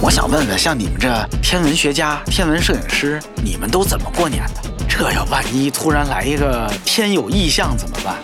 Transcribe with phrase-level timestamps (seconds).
[0.00, 1.08] 我想问问，像你们这
[1.42, 4.70] 天文学家、天文摄影师，你们都怎么过年的？
[4.88, 8.16] 这要万一突然来一个天有异象怎么办？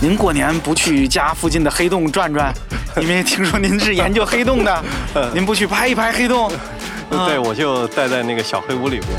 [0.00, 2.54] 您过年不去家附近的黑洞转转？
[3.00, 4.84] 因为听说您是研究黑洞的，
[5.34, 6.50] 您不去拍一拍黑洞？
[7.26, 9.10] 对，我就待在那个小黑屋里边。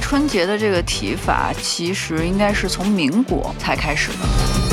[0.00, 4.63] 春节的这个提法，其实应该是从民国才开始的。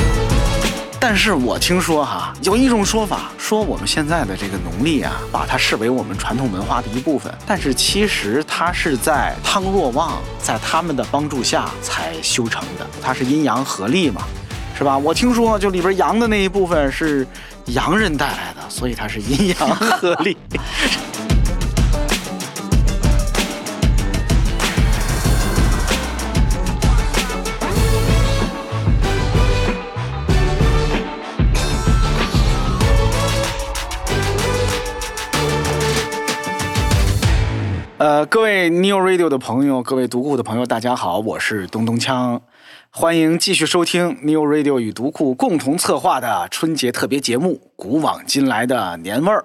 [1.02, 7.34] 但是我听说哈，有一种说法，说我们现在的这个农历啊，把它视为我们传统文化的一部分。
[7.44, 14.22] 但是其实它是在汤若望在他们的帮助下才修成的，它是阴阳合历嘛，
[14.78, 14.96] 是吧？
[14.96, 17.26] 我听说就里边阳的那一部分是
[17.66, 20.36] 洋人带来的，所以它是阴阳合历。
[38.02, 42.40] 呃，各位 New Radio 的朋友，各位读库的朋友，大家好，我是东东锵，
[42.90, 49.38] 欢迎继续收听 New Radio 与读库共同策划的春节特别节目《古往今来的年味儿》。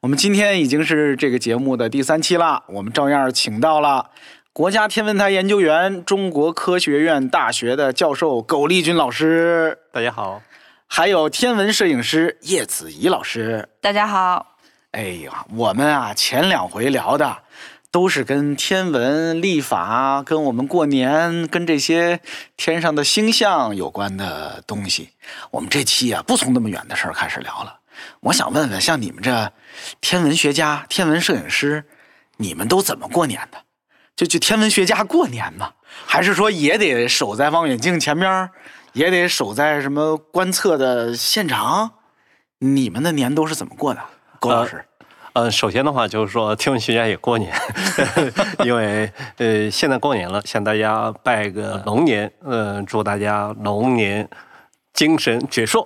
[0.00, 4.10] 我们今天已经是这个节目的第三期了，我们照样请到了
[4.52, 10.42] 国家天文台研究员、中国科学院大学的教授苟利军老师，大家好，
[10.88, 14.56] 还有天文摄影师叶子怡老师，大家好。
[14.90, 17.36] 哎呀，我们啊前两回聊的。
[17.94, 22.18] 都是跟天文历法、跟我们过年、跟这些
[22.56, 25.10] 天上的星象有关的东西。
[25.52, 27.78] 我们这期啊，不从那么远的事儿开始聊了。
[28.18, 29.52] 我想问问，像你们这
[30.00, 31.84] 天文学家、天文摄影师，
[32.38, 33.58] 你们都怎么过年的？
[34.16, 35.74] 就就天文学家过年吗？
[36.04, 38.50] 还是说也得守在望远镜前面，
[38.94, 41.92] 也得守在什么观测的现场？
[42.58, 44.00] 你们的年都是怎么过的，
[44.40, 44.84] 苟老师？
[45.50, 47.52] 首先的话就是说，天文学家也过年，
[48.64, 54.28] 因为呃，现在过年了，向大家拜个龙年，呃，祝大家龙年
[54.92, 55.84] 精神矍铄。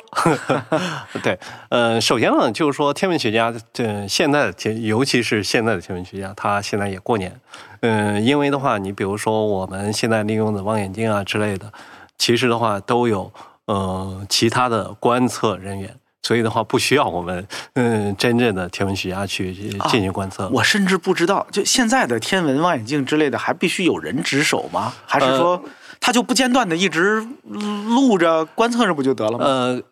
[1.25, 1.39] 对，
[1.71, 7.41] 呃，首先呢，就是说天文学家，这现在的天，尤其是现在的天文学家，他现在也过年，
[7.81, 11.73] 嗯，因为的话，你比如说我们现在利用的望远镜啊之类的，
[12.19, 13.33] 其实的话都有
[13.65, 15.97] 呃其他的观测人员。
[16.28, 19.55] 所以的话，不需要我们嗯真正的天文学家去
[19.89, 20.47] 进行观测。
[20.50, 24.93] 我甚至不知道，就现在的天文望远镜之类的，还必须有人值守吗？
[25.06, 25.65] 还是说
[25.99, 29.44] 它就不间断的一直录着观测着不就得了吗？
[29.47, 29.83] 呃，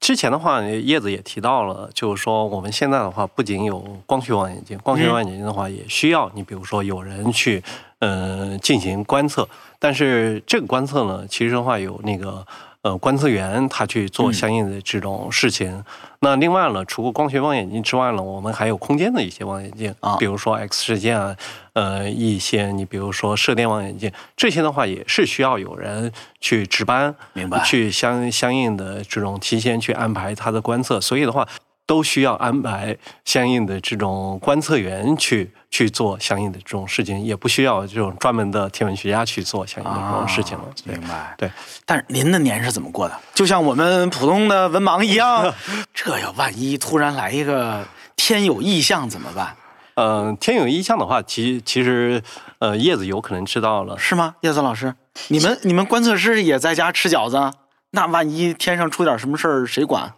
[0.00, 7.62] 之前的话，叶子也提到了，就是说我们现在的话，不仅有光学望远镜，光学望远镜的话也需要你，比如说有人去
[8.00, 9.48] 嗯进行观测。
[9.78, 12.44] 但是这个观测呢，其实的话有那个。
[12.86, 15.82] 呃，观测员他去做相应的这种事情。
[16.20, 21.36] 那另外呢，除了光学望远镜之外呢，我们还有空间的一些望远镜啊，比如说 X 射线啊，
[21.72, 27.60] 呃，一些你比如说射电望远镜，这些的话也是需要有人去值班，明白？
[27.64, 31.48] 去相相应的这种提前去安排它的观测，所以的话。
[31.86, 40.64] 都需要安排相应的这种观测员去去做相应的这种事情，也不需要这种专门的天文学家去做相应的这种事情了。
[40.84, 41.34] 明白？
[41.38, 41.50] 对。
[41.84, 43.16] 但是您的年是怎么过的？
[43.32, 45.54] 就像我们普通的文盲一样，
[45.94, 47.86] 这要万一突然来一个
[48.16, 49.56] 天有异象怎么办？
[49.94, 52.22] 嗯，天有异象的话，其其实
[52.58, 54.34] 呃，叶子有可能知道了，是吗？
[54.42, 54.94] 叶子老师，
[55.28, 57.52] 你们你们观测师也在家吃饺子，
[57.92, 60.12] 那万一天上出点什么事儿，谁管？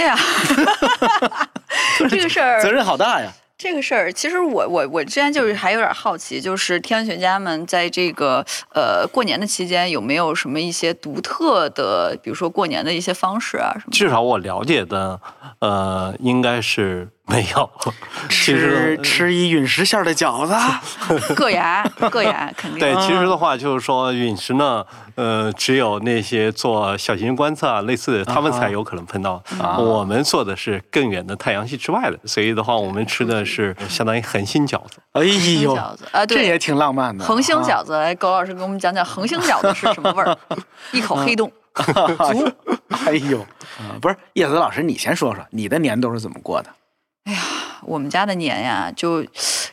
[0.00, 0.16] 哎呀，
[2.08, 3.30] 这个事儿责任好大呀！
[3.58, 13.92] 这个事儿，其实我我我之前就是还有点好奇，就是天文学家们在这个呃过年的期间有没有什么一些独特的，比如说过年的一些方式啊什么？
[13.92, 15.20] 至少我了解的，
[15.58, 17.06] 呃，应该是。
[17.30, 17.70] 没有，
[18.28, 20.52] 吃吃一陨石馅的饺子，
[21.34, 22.80] 硌牙硌牙肯定。
[22.80, 29.40] 对，其实的话就是说陨石呢，呃，只有那些做小型观测啊，类似，他们才有可能碰到。
[29.78, 34.98] 我们做的是更远的太阳系之外的，所以的话，我们吃的是相当于恒星饺子。
[35.12, 35.22] 哎
[35.62, 37.24] 呦，饺子啊，这也挺浪漫的。
[37.24, 40.36] 恒星饺子，来，高老师给我们讲讲恒星饺子是什么味儿？
[40.90, 42.52] 一口黑洞， 足。
[43.06, 43.46] 哎呦，
[44.00, 46.68] 不是叶子老师，你先说说你的年都是怎么过的？
[47.30, 47.40] 哎呀，
[47.82, 49.22] 我们家的年呀，就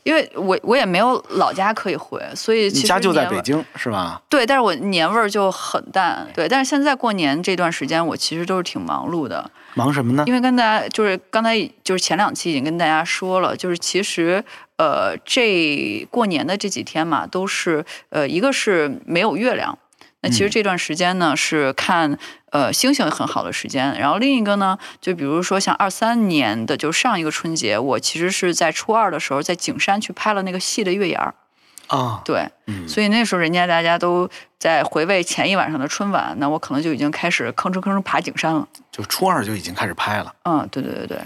[0.04, 4.22] 因为我我也没有老家可以回，所以你家就在北京是吧？
[4.30, 6.28] 对，但是我年味儿就很淡。
[6.36, 9.50] 对，但是现在过年这段时间，我其实都是挺忙碌的。
[9.74, 10.24] 忙什么呢？
[10.28, 14.44] 因为跟大家就是刚才就是前两期已经跟大家说了，就是其实
[14.78, 19.76] 呃这过年的这几天嘛，都是呃一个是没有月亮。
[20.22, 22.18] 那其实这段时间呢，是看
[22.52, 23.98] 呃星星很好的时间。
[24.00, 31.36] 然后另一个呢，就比如说像二三年的，就上一个春节，我其实是在初二的时候在景山去拍了那个戏的月牙儿。
[31.88, 34.30] 啊，对，嗯所以那时候人家大家都
[34.60, 38.68] 在回味前一晚上的春晚，那我可能就已经开始吭哧吭哧爬景山了。
[38.92, 40.36] 就初二就已经开始拍了。
[40.44, 41.18] 嗯，对对对对。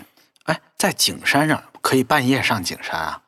[0.43, 3.21] 哎，在景山上可以半夜上景山啊？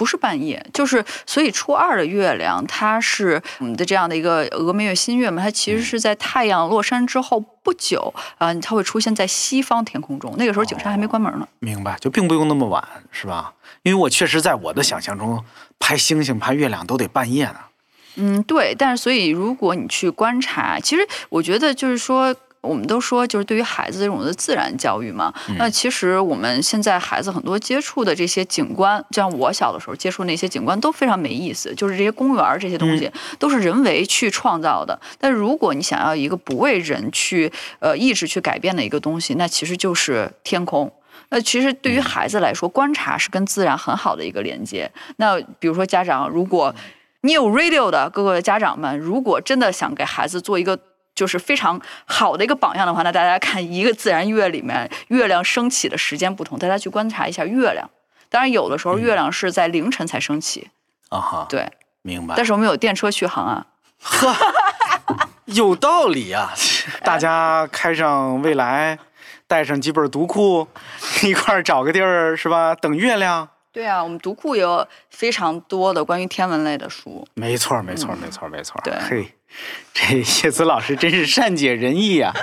[0.00, 10.34] 不是半夜，就是所以初二的月亮，它是我们的这样的一个峨眉月新月嘛，它其实是在太阳落山之后不久啊、它会出现在西方天空中。
[10.38, 11.46] 那个时候景山还没关门呢。
[11.58, 12.82] 明白，就并不用那么晚，
[13.12, 13.52] 是吧？
[13.82, 15.44] 因为我确实在我的想象中，
[15.78, 17.56] 拍星星、拍月亮都得半夜呢。
[18.14, 18.74] 嗯，对。
[18.74, 22.34] 但是所以如果你去观察，其实我觉得就是说。
[22.62, 35.00] 我们都说，就是对于孩子这种的自然教育嘛，那其实我们现在孩子很多接触的这些景观，就像我小的时候接触那些景观都非常没意思，就是这些公园儿这些东西都是人为去创造的。
[35.18, 40.92] 但如果你想要一个不为人去呃意志去改变的一个东西，那其实就是天空。
[41.30, 44.90] 那其实对于孩子来说，观察是跟自然很好的一个连接。
[45.16, 46.74] 那比如说家长，如果
[47.22, 50.78] 你有 radio 的各个家长们，如果真的想给孩子做一个
[51.20, 57.90] 就是非常好的一个榜样的话，那大家看一个自然月里面月亮升起的时间不同，大家去观察一下月亮。
[58.30, 60.70] 当然，有的时候月亮是在凌晨才升起，
[61.10, 61.70] 啊哈，对。
[62.00, 62.34] 明白。
[62.34, 63.66] 但是我们有电车续航啊，
[64.00, 64.34] 呵，
[65.44, 66.54] 有道理啊！
[67.04, 68.98] 大家开上未来，
[69.46, 70.66] 带上几本读库，
[71.22, 72.74] 一块儿找个地儿是吧？
[72.74, 73.46] 等月亮。
[73.72, 77.28] 对啊，我们读库有非常多的关于天文类的书。
[77.34, 78.82] 没错，没错，没错，没错儿。
[78.82, 79.34] 对嘿，
[79.92, 82.34] 这谢子老师真是善解人意啊！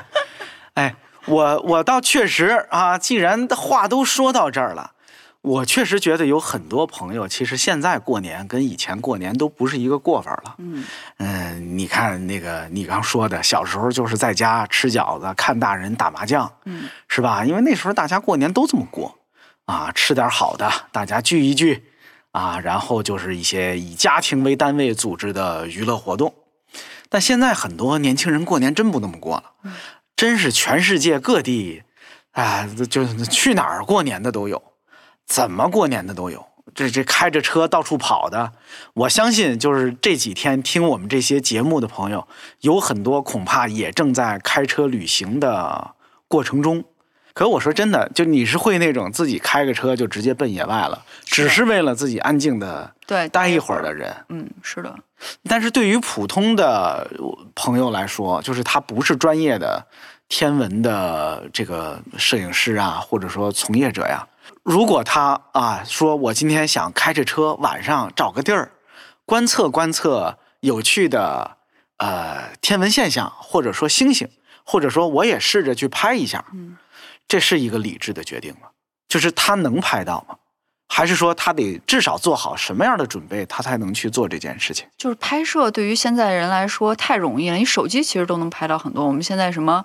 [0.76, 0.96] 哎，
[1.26, 4.92] 我我倒确实啊，既然话都说到这儿了，
[5.42, 10.56] 我确实觉得有很多朋友，其实现在过年跟以前过年都不是一个过法了。
[10.60, 10.84] 嗯
[11.18, 17.44] 嗯，你看那个你刚说的，小时候就是在家吃饺子，看大人打麻将，嗯，是吧？
[17.46, 19.18] 因为那时候大家过年都这么过，
[19.66, 21.86] 啊，吃点好的，大家聚一聚，
[22.32, 26.34] 啊，然后就是一些以家庭为单位组织的娱乐活动。
[27.10, 29.72] 但现在很多年轻人过年真不那么过了，
[30.16, 31.84] 真是全世界各地，
[32.32, 34.62] 啊，就是去哪儿过年的都有，
[35.26, 36.46] 怎么过年的都有。
[36.76, 38.52] 这这开着车到处跑的，
[38.94, 42.28] 我相信就是这几天听我们这些节目的朋友，
[42.60, 45.96] 有很多恐怕也正在开车旅行的
[46.28, 46.84] 过程中。
[47.38, 54.12] 可我说真的，就你是会那种自己开个车就直接奔野外了，只是为了自己安静的对，待一会儿的人。
[54.30, 54.96] 嗯，是的，
[55.48, 57.08] 但是对于普通的
[57.54, 59.86] 朋友来说，就是他不是专业的
[60.28, 64.28] 天文的这个摄影师啊，或者说从业者呀，
[64.64, 68.72] 如果他啊说我今天想开着车晚上找个地儿
[69.26, 71.58] 观测观测有趣的
[71.98, 74.28] 呃天文现象，或者说星星，
[74.64, 76.44] 或者说我也试着去拍一下，
[77.28, 78.70] 这是一个理智的决定吗？
[79.08, 80.38] 就是他能拍到吗？
[80.88, 84.86] 还是说他得至少做好什么样的准备，他才能去做这件事情？
[84.98, 89.06] 就是拍摄对于现在人来说太容易了，你手机其实都能拍到很多。
[89.06, 89.84] 我们现在什么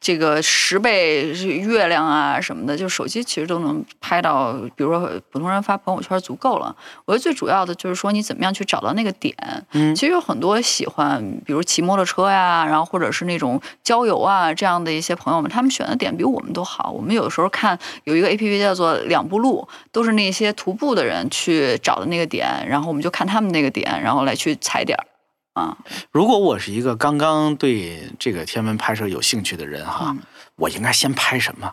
[0.00, 4.54] 这个十倍月亮啊什么的，就手机其实都能拍到。
[4.74, 6.74] 比如说普通人发朋友圈足够了。
[7.04, 9.34] 我觉得最主要的就是说你怎么样去找到那个点。
[9.72, 16.90] 嗯其实有很多喜欢，比如骑摩托车呀，然后或者是那种郊游啊这样的一些朋友们，他们选的点比我们都好。
[16.90, 25.04] 我们有的时候看有一个 A P P 叫做两步路，都是那些徒步的人去找的那个点，然后我们就看他们那个点，然后来去踩点儿。
[25.54, 25.76] 啊，
[26.12, 30.18] 如果我是一个刚刚对这个天文拍摄有兴趣的人哈，嗯
[30.56, 31.72] 我应该先拍什么？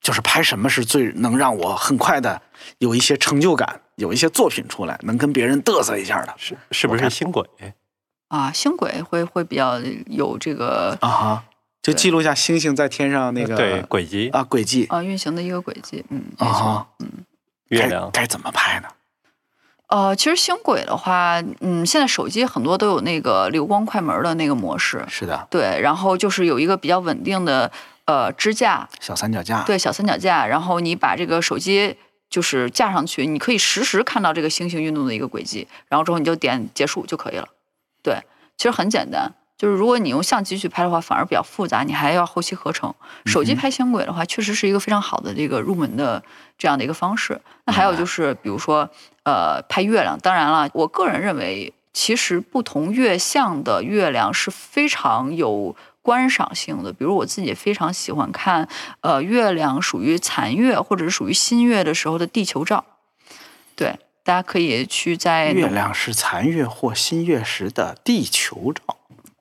[0.00, 2.42] 就是拍什么是最能让我很快的
[2.78, 7.42] 有一些成就感，有一些作品出来，能跟别人嘚瑟一下的是是不是星轨？
[8.28, 11.44] 啊，星轨会会比较有这个啊哈，
[11.82, 17.06] 就记录一下星星在天上那个对轨迹，啊轨迹啊运行的一个轨迹，嗯，啊哈，该
[17.74, 18.88] 月亮该怎么拍呢？
[19.88, 27.70] 呃，其实星轨的话，嗯，现在手机很多都有那个流光快门的那个模式，是的，对，然后就是有一个比较稳定的
[28.06, 31.96] 呃支架，小三脚架，对，小三脚架，然后你把这个手机
[32.30, 37.46] 就是架上去，你可以实时看到这个星星运动的一个轨迹，然后之后你就点结束就可以了。
[38.02, 38.18] 对，
[38.56, 39.32] 其实很简单。
[39.64, 42.94] 就是如果你用相机去拍的话，反而比较复杂，你还要后期合成。
[43.24, 46.22] 手机拍星轨的话，确实是一个非常好的这个入门的
[46.58, 47.40] 这样的一个方式。
[47.64, 48.86] 那还有就是，比如说
[49.22, 56.92] 呃拍月亮，当然了，我个人认为，其实不同月相的月亮是非常有观赏性的。
[56.92, 58.68] 比如我自己也非常喜欢看
[59.00, 62.84] 呃月亮属于残月或者是属于新月的时候的地球照。
[63.74, 68.82] 对，大家可以去在月亮是残月或新月时的地球照。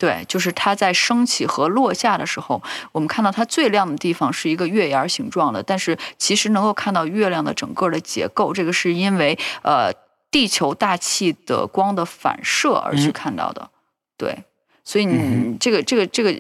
[0.04, 9.94] 对，就是它在升起和落下的时候，我们看到它最亮的地方是一个月牙形状的，但是其实能够看到月亮的整个的结构，这个是因为呃
[10.30, 13.70] 地球大气的光的反射而去嗯看到的。
[14.18, 14.44] 对，
[14.84, 16.36] 所以你、嗯这个这个这个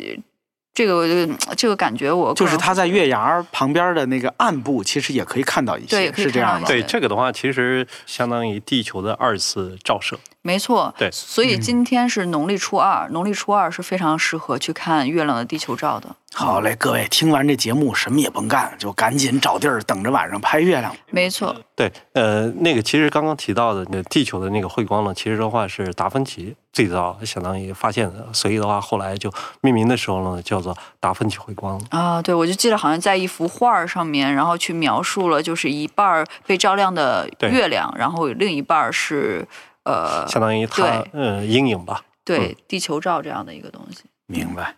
[0.74, 6.60] 这个这个感觉我就是它在月牙旁边的那个暗部，其实也可以看到一些，对是这样吗？
[6.60, 10.18] 看到一些对这个的话，其实相当于地球的二次照射。
[10.42, 16.15] 没错，对所以今天是农历初二，农历初二是非常适合去看月亮的地球照的。
[16.36, 20.94] 好嘞，各位听完这节目，什么也甭干，就赶紧找地儿等着晚上拍月亮。
[21.12, 31.80] 没错，对，呃，那个其实刚刚提到的那地球的那个辉光呢，其实的话是达芬奇最早相当于发现的，所以的话后来就命名的时候呢叫做达芬奇辉光。
[31.92, 39.48] 啊，对，我就记得好像在一幅画儿上面，然后去描述了，就是一半儿被照亮的月亮，然后另一半儿是
[39.84, 42.02] 呃，相当于它嗯呃阴影吧。
[42.25, 44.06] 对地球照这样的一个东西。
[44.25, 44.75] 明白。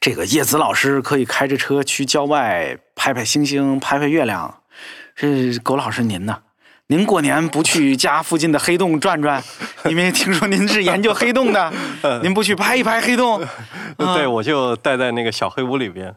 [0.00, 4.62] 这个叶子老师可以开着车去郊外拍拍星星，拍拍月亮。
[5.14, 6.38] 这狗老师您呢？
[6.88, 9.42] 您过年不去家附近的黑洞转转？
[9.86, 11.72] 因为听说您是研究黑洞的，
[12.22, 13.42] 您不去拍一拍黑洞？
[13.96, 16.14] 呃对，我就待在那个小黑屋里边。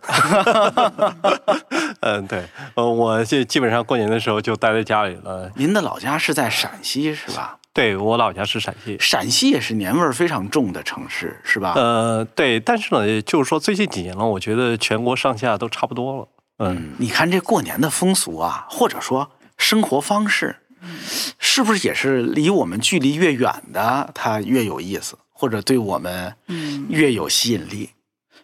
[2.02, 2.44] 嗯，对，
[2.74, 5.50] 呃，我这基本上过年的时候就待在家里了。
[5.56, 7.58] 您的老家是在陕西是吧？
[7.76, 8.96] 对我老家是陕西。
[9.02, 11.74] 陕西也是年味儿非常重的城市是吧？
[11.76, 16.28] 呃，对，但是呢，就是说最近几年了，我觉得全国上下都差不多了。
[16.60, 20.56] 嗯，你看这过年的风俗啊，或者说生活方式，
[21.38, 27.90] 是不是也是离我们距离越远的，它越有意思，或者对我们嗯越有吸引力？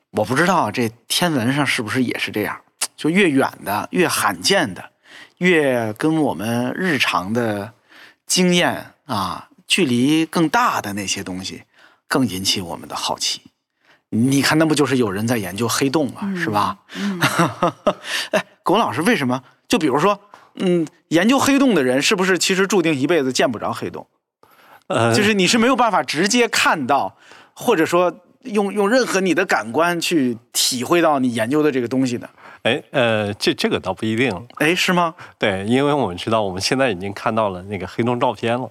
[0.10, 2.60] 我不知道这天文上是不是也是这样，
[2.98, 4.84] 就越远的、越罕见的、
[5.38, 7.72] 越跟我们日常的
[8.28, 11.64] 经验啊距离更大的那些东西，
[12.08, 13.42] 更引起我们的好奇。
[14.10, 16.34] 你看，那不就是有人在研究黑洞吗？
[16.36, 16.80] 是吧？
[16.96, 17.20] 嗯，
[18.32, 19.44] 哎，龚老师，为什么？
[19.68, 20.20] 就比如说，
[20.56, 24.08] 嗯，研究黑洞的人是不是其实注定一辈子见不着黑洞？
[24.88, 27.16] 呃，就是你是没有办法直接看到，
[27.54, 28.14] 或者说
[28.44, 32.30] 用用任何你的感官去体会到你研究的这个东西的。
[32.64, 34.48] 哎，呃，这这个倒不一定。
[34.56, 35.16] 哎，是吗？
[35.38, 38.70] 对，因为我们知道，我们现在已经看到了那个黑洞照片了。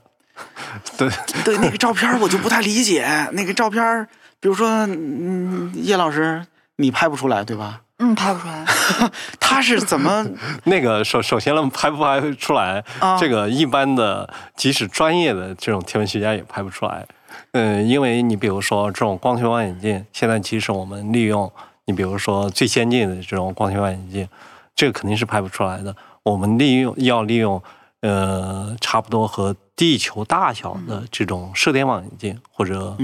[0.97, 1.09] 对，
[1.45, 3.07] 对，那个照片我就不太理解。
[3.33, 4.07] 那个照片，
[4.39, 6.45] 比如说，嗯，叶老师，
[6.77, 7.81] 你拍不出来对吧？
[7.99, 8.65] 嗯，拍不出来。
[9.39, 10.27] 他是怎么？
[10.65, 17.07] 那个首首先呢，拍不拍出来，啊这个一般的即使专业的这种天文学家也拍不出来。
[17.53, 21.51] 嗯，因为你比如说这种光学望远镜，现在即使我们利用
[21.85, 24.29] 你比如说最先进的这种光学望远镜，
[24.75, 25.95] 这个肯定是拍不出来的。
[26.23, 27.63] 我们利用要利用
[28.03, 32.97] 呃差不多和地球大小的这种射电望远镜，或者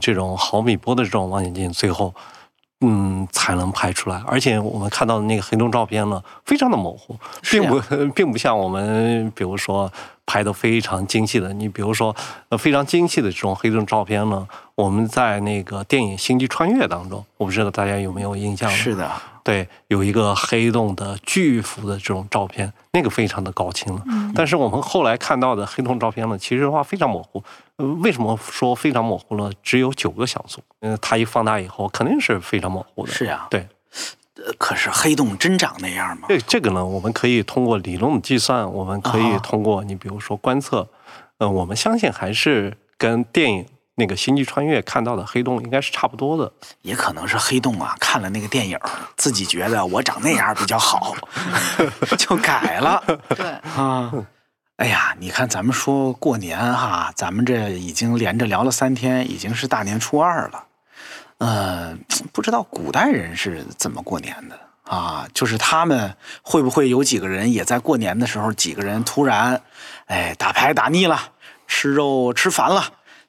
[0.00, 2.14] 这种毫米波的这种望远镜，最后
[2.80, 4.22] 嗯才能拍出来。
[4.26, 7.16] 而且我们看到的那个黑洞照片呢，非常的模糊，
[7.50, 7.80] 并不
[8.14, 9.90] 并不像我们比如说
[10.26, 11.52] 拍的非常精细的。
[11.52, 12.14] 你比如说
[12.48, 18.68] 呃非常精细的这种黑洞照片呢，我们在那个电影《星际穿越》当中，我不知道大家有没有印象？
[18.70, 19.10] 是的，
[19.46, 24.02] 对，有一个黑洞的巨幅的这种照片，那个非常的高清了。
[24.34, 27.40] 但是我们后来看到的黑洞照片呢，其实的话非常模糊。
[27.76, 29.48] 呃，为什么说非常模糊呢？
[29.62, 30.60] 只有九个像素。
[30.80, 33.12] 嗯，它一放大以后，肯定是非常模糊的。
[33.12, 33.68] 是呀对，
[34.34, 36.26] 呃可是黑洞真长那样吗？
[36.28, 40.88] 这这个呢，我们可以通过理论的计算，我们可以啊通过你比如说观测，
[41.38, 43.64] 呃，我们相信还是跟电影
[43.96, 46.52] 那个《星际穿越》看到的黑洞应该是差不多的。
[46.82, 48.78] 也可能是黑洞啊，看了那个电影，
[49.16, 51.14] 自己觉得我长那样比较好，
[52.16, 54.12] 就改了对，啊。
[54.76, 60.64] 哎呀，你看咱们说过年哈，咱们这已经连着聊了三天，已经是大年初二了。
[61.38, 61.96] 呃，
[62.30, 65.26] 不知道古代人是怎么过年的啊？
[65.32, 69.62] 就是他们会不会有几个人也在过年的时候，几个人突然，
[70.08, 71.30] 哎，打牌打腻了，
[71.66, 72.84] 吃肉吃烦了，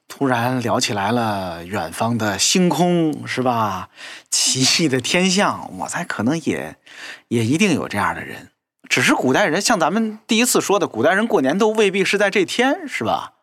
[0.08, 3.90] 突然聊起来了远方的星空，是吧？
[4.30, 6.76] 奇异的天象，我猜可能也
[7.28, 8.50] 也一定有这样的人。
[8.88, 13.34] 只是古代人，像咱们第一次说的，古代人过年都未必是在这天，是吧？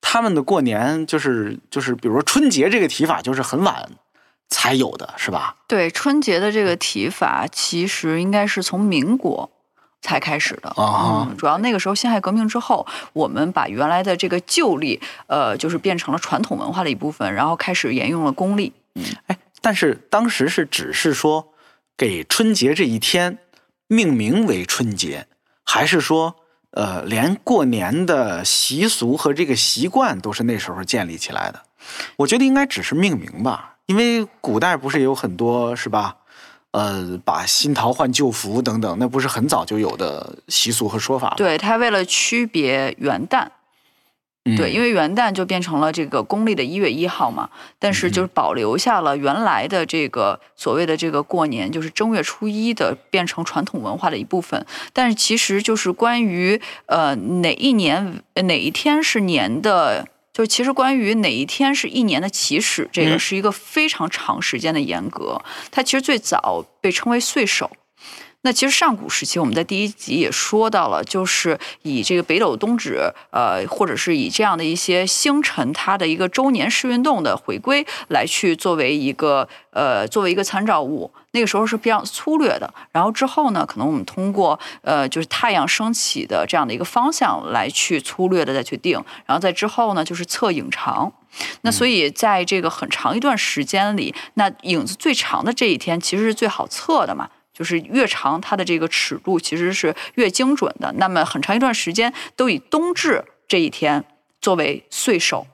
[0.00, 3.90] 他们的过年就是就是，比如说春节这个提法，就是很晚
[4.48, 5.56] 才有的，是吧？
[5.68, 9.50] 对，春节的这个提法其实应该是从民国
[10.06, 10.68] 才开始的。
[10.70, 18.72] 啊嗯，主要那个时候辛亥革命之后，我们把原来的这个旧历，呃，就是变成了传统文化的一部分，然后开始沿用了公历。
[18.94, 21.48] 嗯哎，但是当时是只是说
[21.96, 23.38] 给春节这一天
[23.88, 25.26] 命名为春节，
[25.64, 26.36] 还是说
[26.70, 31.62] 呃，连过年的习俗和这个习惯都是那时候建立起来的？
[32.16, 36.16] 我觉得应该只是命名吧，因为古代不是有很多是吧？
[36.76, 41.34] 呃，把新桃换旧符等等，那不是很早就有的习俗和说法吗？
[41.34, 43.46] 对，它为了区别元旦，
[44.44, 54.66] 嗯对，因为元旦就变成了这个公历的一月一号嘛，但是就是保留下了原来的这个所谓的这个过年，就是正月初一的变成传统文化的一部分。
[54.92, 60.06] 但是其实就是关于呃哪一年呃哪一天是年的。
[60.36, 65.40] 就是其实关于哪一天是一年的起始，这个嗯是一个非常长时间的严格。
[65.70, 67.70] 它其实最早被称为岁首，
[68.46, 73.00] 那其实上古时期，我们在第一集也说到了，就是以这个北斗东指，
[73.32, 81.10] 呃，或者是以这样的一些星辰它的一个周年式运动的回归来去作为一个呃作为一个参照物。
[81.32, 88.94] 那个时候是比较粗略的，然后之后呢，可能我们通过呃就是太阳升起的这样的一个方向来去粗略的再去定，
[89.26, 91.12] 然后在之后呢就是测影长。
[91.62, 97.28] 那所以在这个很长一段时间里，那影子最长的这一天其实是最好测的嘛。
[97.56, 100.92] 就是越长，它的这个尺度其实是越精准的。
[100.98, 104.04] 那么很长一段时间都以冬至这一天
[104.40, 105.46] 作为岁首。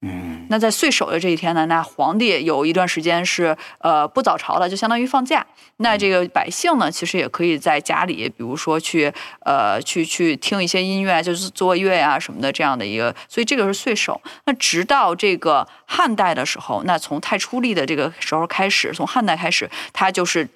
[0.00, 5.44] 嗯那在岁首的这一天呢，那皇帝有一段时间是呃不早朝的，就相当于放假。
[5.78, 13.14] 那这个百姓呢，其实也可以在家里，比如说去呃去去听一些音乐，就是作乐呀、什么的这样的一个。
[13.28, 14.20] 所以这个是岁首。
[14.46, 20.48] 那直到这个汉代的时候，那从太初历的这个时候开始，从汉代开始，它就是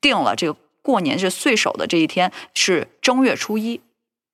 [0.00, 3.80] 定了这个过年这岁首的这一天是正月初一。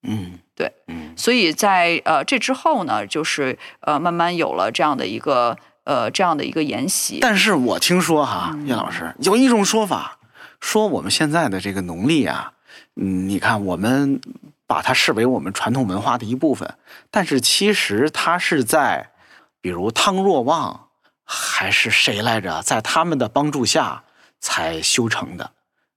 [0.02, 7.18] 嗯，对，嗯所以在呃这之后呢，就是呃慢慢有了这样的一个呃这样的一个沿袭。
[7.20, 10.18] 但是我听说哈，叶老师有一种说法，
[10.58, 12.54] 说我们现在的这个农历啊，
[12.96, 14.20] 嗯，你看我们
[14.66, 16.76] 把它视为我们传统文化的一部分，
[17.10, 19.10] 但是其实它是在，
[19.60, 20.88] 比如汤若望
[21.24, 24.04] 还是谁来着，在他们的帮助下
[24.40, 25.50] 才修成的。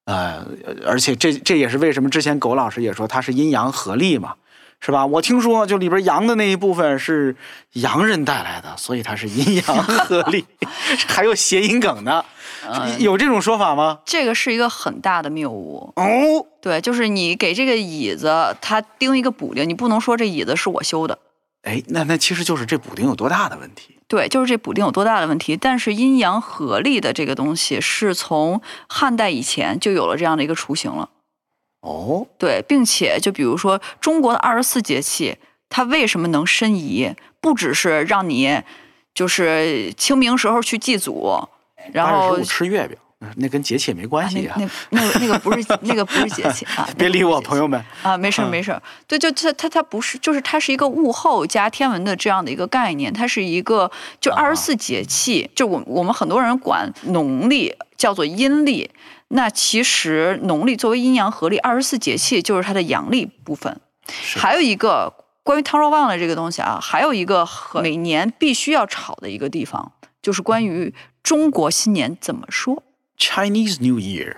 [0.05, 0.45] 呃，
[0.85, 4.35] 而且这这也是为什么之前狗老师也说它是阴阳合力嘛，
[4.81, 5.05] 是吧？
[5.05, 7.35] 我听说就里边阳的那一部分是
[7.73, 10.45] 洋人带来的，所以它是阴阳合力，
[11.07, 12.25] 还有谐音梗呢，
[12.99, 13.99] 有这种说法吗？
[14.05, 15.93] 这个是一个很大的谬误。
[15.95, 16.03] 哦，
[16.61, 21.17] 对，就是你给这个椅子它钉一个补丁，你不能说这椅子是我修的。
[21.61, 23.97] 哎，那那其实就是这补丁有多大的问题？
[24.07, 25.57] 对，就是这补丁有多大的问题。
[25.57, 31.09] 但是阴阳合历的这个东西是从汉代以前就有了这样的一个雏形了。
[31.81, 35.37] 哦，对，并且就比如说中国的二十四节气，
[35.69, 37.13] 它为什么能申遗？
[37.41, 38.61] 不只是让你
[39.13, 41.45] 就是清明时候去祭祖，
[41.91, 42.95] 然后吃月饼，
[43.37, 44.55] 那跟节气也没关啊系啊。
[44.59, 47.83] 那那那个那个不是那个不是节气啊， 别理我，朋友友们。
[48.01, 48.81] 啊，没事没事儿。
[49.07, 58.89] 对，就它它它不是，就是它是一个物候加天文的这样的一个概念，它是一个就啊二十四节气，就我我们很多人管农历叫做阴历，
[59.29, 63.79] 那其实农历作为阴阳合历，二十四节气就是它的阳历部分。
[64.35, 72.83] 还有一个关于汤若望的这个东西啊，还有一个和每年必须要炒的一个地方，就是关于中国新年怎么说。
[73.17, 74.35] Chinese New Year、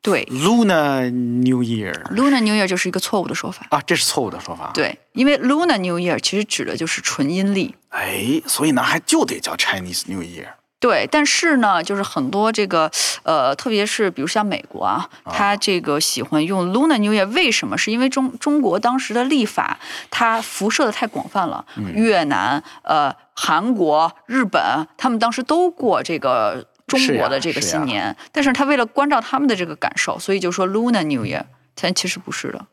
[0.00, 3.66] 对 Lunar New Year，Lunar New Year 就是一个错误的说法。
[3.70, 7.74] 啊，这是错误的说法。，对，因为 Lunar New Year 其实指的就是纯阴历。
[7.90, 10.48] 哎，所以呢，还就得叫 Chinese New Year。
[10.80, 12.90] 对，但是呢，就是很多这个
[13.22, 17.78] 呃，特别是比如像美国啊，它这个喜欢用 Lunar New Year，为什么？
[17.78, 19.78] 是因为中中国当时的历法
[20.10, 24.60] 它辐射的太广泛了，越南、呃、韩国、日本，
[24.96, 26.66] 他们当时都过这个
[26.98, 32.66] 中国的这个新年，但是他为了关照他们的这个感受，所以就说 Lunar New Year，但其实不是的。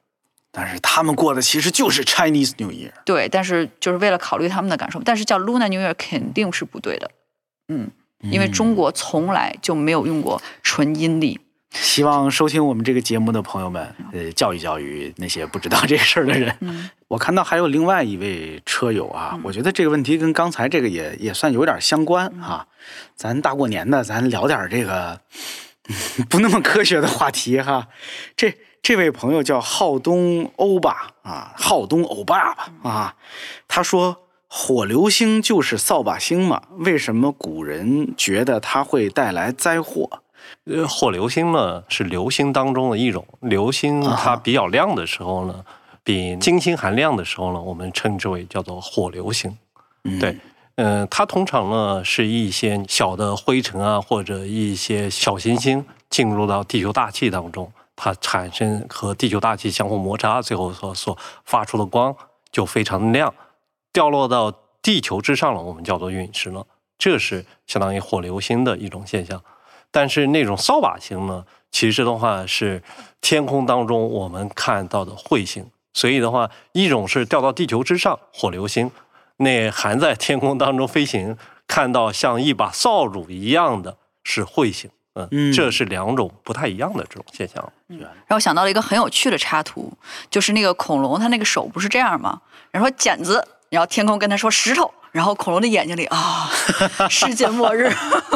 [0.51, 2.91] 但是他们过的其实就是 Chinese New Year。
[3.05, 7.11] 对，但是就是为了考虑他们的感受，但是叫 Lunar New Year 肯定是不对的，
[7.67, 11.39] 嗯，因为中国从来就没有用过纯阴历。
[11.71, 16.55] 希望收听我们这个节目的朋友们，呃，教育教育那些不知道这个事儿的人。
[16.61, 22.67] 嗯我看到还有另外一位车友啊，我觉得这个问题跟刚才这个也也算有点相关啊。
[23.15, 25.19] 咱大过年的，咱聊点这个
[26.29, 27.87] 不那么科学的话题哈。
[28.35, 33.15] 这这位朋友叫浩东欧巴啊，浩东欧巴吧啊，
[33.67, 34.25] 他说。
[34.51, 36.63] 火流星就是扫把星嘛？
[36.79, 40.23] 为什么古人觉得它会带来灾祸？
[40.65, 45.65] 呃，火流星呢是流星当中的一种，流星啊它比较亮的时候呢，
[46.03, 49.57] 比金星还亮的时候呢，我们称之为叫做火流星。
[50.03, 50.37] 嗯对，
[50.75, 62.15] 嗯、它通常呢是一些小的灰尘啊，或者一些小行星进入到地球大气当中，它产生和地球大气相互摩擦，最后所所发出的光
[62.51, 63.33] 就非常亮，
[63.91, 66.65] 掉落到地球之上了，我们叫做陨石了。
[66.97, 69.41] 这是相当于火流星的一种现象。
[69.91, 72.81] 但是那种扫把星呢，其实的话是
[73.21, 75.65] 天空当中我们看到的彗星。
[75.93, 78.91] 所以的话，一种是掉到地球之上，火流星，
[79.37, 81.35] 那还在天空当中飞行，
[81.67, 84.89] 看到像一把扫帚一样的是彗星。
[85.31, 87.73] 嗯，这是两种不太一样的这种现象。
[87.87, 89.91] 然后想到了一个很有趣的插图，
[90.29, 92.39] 就是那个恐龙，它那个手不是这样吗？
[92.71, 96.49] 然后剪子，然后天空跟他说石头，然后恐龙的眼睛里啊，
[97.09, 97.89] 世界末日，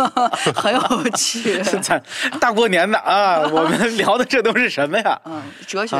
[0.55, 1.61] 很有趣。
[2.39, 5.19] 大过年的啊，我们聊的这都是什么呀？
[5.25, 5.95] 嗯，哲学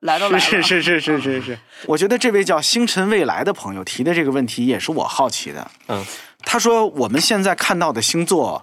[0.00, 0.38] 来都来了。
[0.38, 1.58] 是是是是是是。
[1.86, 5.70] 我觉得这位叫星辰未来的朋友提的这个问题也是我好奇的。
[5.88, 6.04] 嗯，
[6.44, 8.62] 他说我们现在看到的星座，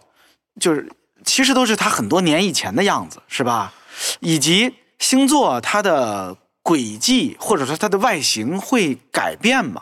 [0.59, 0.89] 就是。
[1.25, 3.73] 其实都是他很多年以前的样子，是吧？
[4.21, 9.81] 以及星座它的轨迹或者说它的外形会改变吗？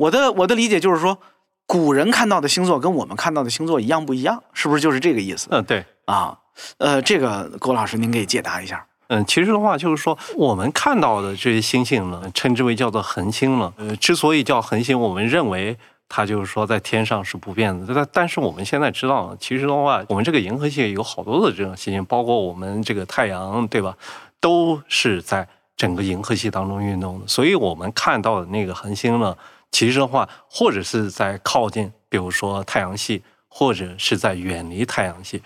[0.00, 1.18] 我的我的理解就是说，
[1.66, 4.42] 古人看到的星座跟我们看到的星座一样不一样？
[4.54, 5.46] 是不是就是这个意思？
[5.50, 6.38] 嗯，对啊，
[6.78, 8.86] 呃，这个郭老师您给解答一下。
[9.08, 13.74] 嗯，其实的话就是说，我们看到的这些星星呢，称之为叫做恒星了。
[13.76, 15.76] 呃，之所以叫恒星，我们认为。
[16.12, 17.94] 它就是说，在天上是不变的。
[17.94, 23.96] 但但是我们现在知道，其实的话，我们这个银河系有好多的这种星星，包括我们这个太阳，对吧？
[24.40, 27.28] 都是在整个银河系当中运动的。
[27.28, 29.36] 所以我们看到的那个恒星呢，
[29.70, 35.42] 其实的话，或者是在靠近，比如说太阳系，或者是在远离太阳系。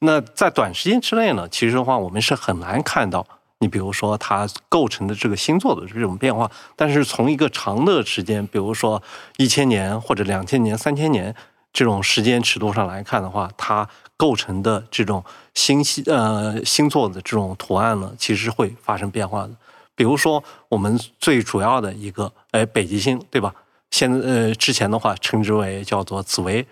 [0.00, 3.26] 那在短时间之内呢，其实的话，我们是很难看到。
[3.58, 9.02] 你比如说它构成的这个星座的这种变化，但是从一个长的时间，比如说
[9.38, 11.34] 一千年或者两千年、三千年
[11.72, 19.50] 这种时间尺度上来看的话，它构成的这种星系呃星座的这种图案呢，其实会发生变化的。
[19.94, 23.52] 比如说我们最主要的一个，哎，北极星，对吧？
[23.90, 26.64] 现呃之前的话称之为叫做紫薇。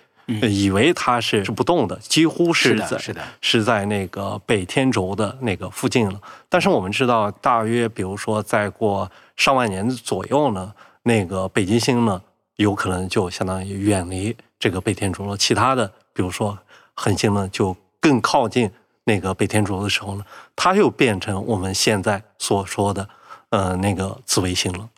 [0.49, 6.18] 以为它是是不动的，几乎是在是的，是在那个北天轴的那个附近了。
[6.49, 12.23] 但是我们知道，大约比如说再过上万年左右呢，那个北极星呢，
[12.57, 15.37] 有可能就相当于远离这个北天轴了。
[15.37, 16.57] 其他的，比如说
[16.95, 18.71] 恒星呢，就更靠近
[19.05, 23.07] 那个北天轴的时候呢，它又变成我们现在所说的
[23.51, 24.88] 呃那个紫微星了。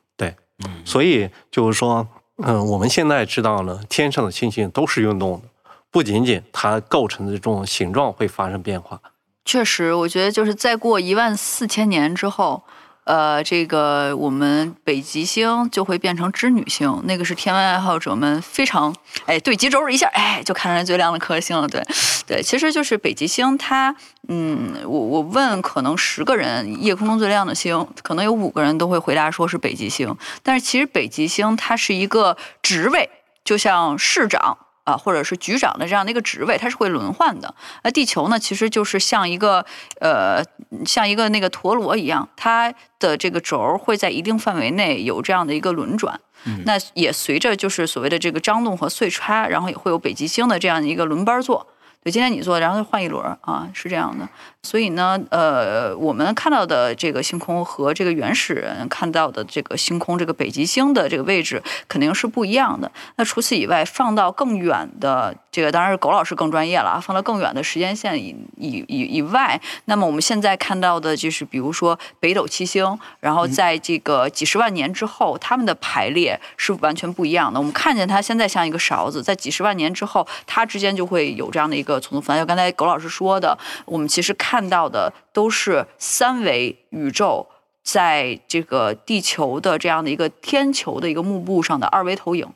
[0.84, 2.06] 所以就是说。
[2.38, 5.48] 嗯，我们现在知道呢，天上的星星都是运动的，
[5.88, 9.00] 不仅仅它构成的这种形状会发生变化。
[9.44, 12.64] 确实，我觉得就是再过一万四千年之后。
[13.04, 21.68] 呃，这个我们北极星就会变成织女星，那个是天文爱好者们非常哎对极轴一下哎就看出来最亮的颗星了。
[21.68, 21.82] 对，
[22.26, 23.94] 对，其实就是北极星，它
[24.28, 30.16] 嗯，我我问可能十个人夜空中最亮的星，可能有五个人都会回答说是北极星。
[30.42, 33.08] 但是其实北极星它是一个职位，
[33.44, 34.58] 就像市长。
[34.84, 37.54] 啊，或者是局长的这样的一个职位，它是会轮换的。
[37.84, 39.64] 那地球呢，其实就是像一个
[39.98, 40.44] 呃，
[40.84, 46.20] 像一个那个陀螺一样，它的这个轴会在一定范围内有这样的一个轮转。
[46.66, 51.66] 那也随着就是所谓的这个张动和岁差，然后也会有北极星的这样的一个轮班做。
[52.04, 54.28] 对，今天你做，然后换一轮啊，是这样的。
[54.62, 62.90] 所以呢，呃，我们看到的这个星空和这个原始人看到的这个星空，这个北极星的这个位置肯定是不一样的。
[63.16, 65.34] 那除此以外，放到更远的。
[65.50, 77.60] 这个当然是狗老师更专业了啊，放到更远的时间线以以以以外，那么我们现在看到的就是，比如说北斗七星，然后在这个几十万年之后，它们的排列是完全不一样的。
[77.60, 82.38] 我们看见它现在像一个勺子，在几十万年之后，它之间就会有这样的一个从分。
[82.38, 87.46] 就刚才苟老师说的，我们其实看到的都是三维宇宙
[87.82, 92.46] 在这个地球的这样的一个天球的一个幕布上的二维投影。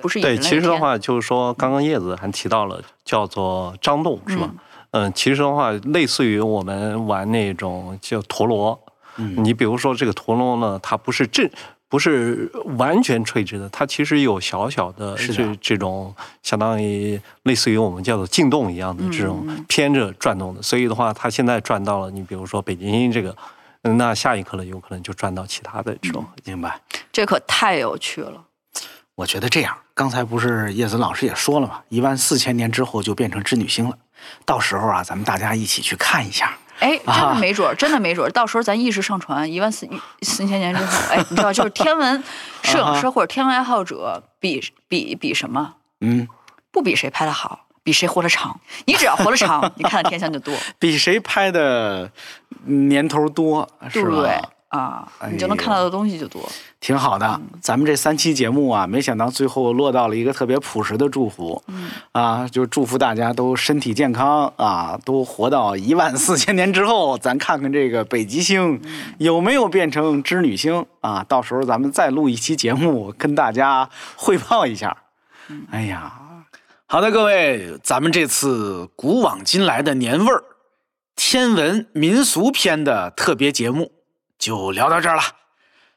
[0.00, 4.48] 不是对，其实的话就是说，刚刚叶子还提到了叫做张动，是吧？
[4.92, 8.78] 嗯，其实的话，类似于我们玩那种叫陀螺。
[9.16, 11.50] 嗯，你比如说这个陀螺呢，它不是正，
[11.88, 20.60] 不是完全垂直的，它其实有小小的这这种相当于类似于我们叫做进动一样的这种偏着转动的。
[20.60, 23.36] 所以的话，它现在转到了你比如说北极星这个，
[23.82, 26.24] 那下一刻呢，有可能就转到其他的这种。
[26.44, 26.80] 明白？
[27.12, 28.42] 这可太有趣了。
[29.14, 31.80] 我觉得这样，刚才不是叶子老师也说了吗？
[31.88, 33.96] 一万四千年之后就变成织女星了，
[34.44, 36.58] 到时候啊，咱们大家一起去看一下。
[36.80, 39.88] 哎，真的没准儿，真的没准儿，到时候咱意识上传，一万四
[40.22, 42.22] 四千年之后，哎，你知道，就是天文
[42.62, 45.74] 摄影师或者天文爱好者比比比什么？
[46.00, 46.26] 嗯，
[46.70, 48.60] 不比谁拍的好，比谁活得长。
[48.84, 50.54] 你只要活得长， 你看的天象就多。
[50.78, 52.10] 比谁拍的
[52.64, 54.50] 年头多，是吧？
[54.68, 56.42] 啊，哎你就能看到的东西就多。
[56.80, 57.40] 挺好的。
[57.60, 68.80] 咱们这三期节目啊，没想到最后落到了一个特别朴实的祝福，嗯啊，就祝福大家都身体健康啊，都活到一万四千年之后，咱看看这个北极星
[69.18, 71.24] 有没有变成织女星啊？
[71.28, 74.96] 到时候咱们再录一期节目，跟大家汇报一下。
[75.70, 76.12] 哎呀，
[76.86, 80.44] 好的，各位，咱们这次古往今来的年味儿
[81.14, 83.90] 天文民俗篇的特别节目
[84.38, 85.22] 就聊到这儿了。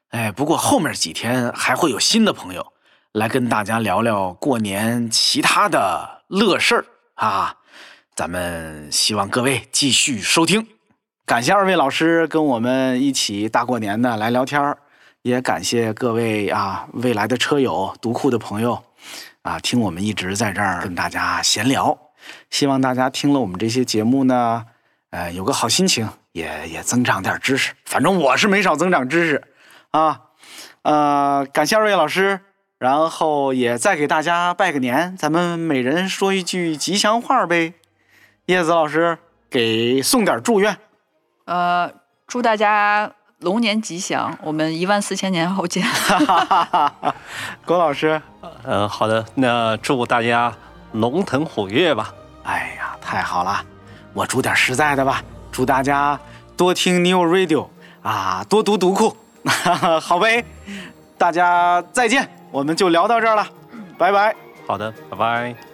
[0.10, 2.74] 哎，不过后面几天还会有新的朋友
[3.12, 7.58] 来跟大家聊聊过年其他的乐事儿啊，
[8.16, 10.68] 咱们希望各位继续收听。
[11.26, 14.80] 感谢二位老师跟我们一起大过年的来聊天儿，
[15.22, 18.84] 也感谢各位啊未来的车友、读库的朋友
[19.44, 21.96] 啊，听我们一直在这儿跟大家闲聊。
[22.50, 24.66] 希望大家听了我们这些节目呢，
[25.12, 27.74] 呃，有个好心情，也也增长点知识。
[27.86, 29.44] 反正我是没少增长知识。
[29.92, 30.22] 啊，
[30.84, 32.42] 呃，感谢二位老师，
[32.78, 37.74] 然后也再给大家拜个年，咱们每人说一句吉祥话呗。
[38.46, 39.18] 叶子老师
[39.50, 40.78] 给送点祝愿，
[41.46, 41.92] 呃，
[42.26, 45.86] 祝大家龙年吉祥，我们一万四千年后见。
[47.64, 48.20] 郭老师，
[48.64, 50.52] 呃，好的，那祝大家
[50.94, 52.12] 龙腾虎跃吧。
[52.44, 53.64] 哎呀，太好了，
[54.14, 56.20] 我祝点实在的吧，祝大家
[56.56, 57.68] 多听 New Radio
[58.02, 59.16] 啊，多读读库，
[60.02, 60.44] 好呗，
[61.18, 63.48] 大家再见，我们就聊到这儿了，
[63.98, 64.36] 拜拜。
[64.68, 65.69] 好的，拜拜。